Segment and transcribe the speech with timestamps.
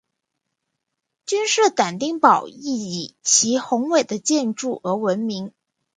[1.27, 5.53] 君士坦丁堡亦以其宏伟的建筑而闻名。